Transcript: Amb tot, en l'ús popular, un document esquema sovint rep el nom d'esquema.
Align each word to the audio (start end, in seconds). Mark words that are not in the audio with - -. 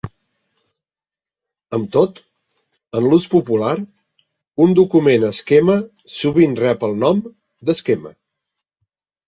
Amb 1.77 1.91
tot, 1.95 2.21
en 3.01 3.05
l'ús 3.11 3.27
popular, 3.35 3.75
un 4.67 4.75
document 4.81 5.29
esquema 5.29 5.79
sovint 6.17 6.59
rep 6.65 6.89
el 6.91 7.01
nom 7.07 7.25
d'esquema. 7.71 8.19